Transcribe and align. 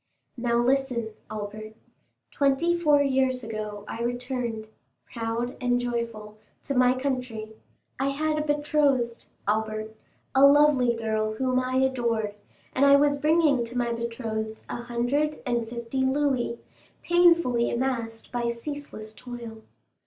"Now, 0.35 0.55
listen, 0.57 1.11
Albert. 1.29 1.75
Twenty 2.31 2.75
four 2.75 3.03
years 3.03 3.43
ago 3.43 3.85
I 3.87 4.01
returned, 4.01 4.65
proud 5.05 5.55
and 5.61 5.79
joyful, 5.79 6.39
to 6.63 6.73
my 6.73 6.97
country. 6.99 7.51
I 7.99 8.07
had 8.09 8.39
a 8.39 8.41
betrothed, 8.41 9.25
Albert, 9.47 9.95
a 10.33 10.43
lovely 10.43 10.95
girl 10.95 11.33
whom 11.33 11.59
I 11.59 11.75
adored, 11.75 12.33
and 12.73 12.83
I 12.83 12.95
was 12.95 13.15
bringing 13.17 13.63
to 13.63 13.77
my 13.77 13.91
betrothed 13.91 14.65
a 14.67 14.77
hundred 14.77 15.39
and 15.45 15.69
fifty 15.69 16.03
louis, 16.03 16.57
painfully 17.03 17.69
amassed 17.69 18.31
by 18.31 18.47
ceaseless 18.47 19.13
toil. 19.13 19.61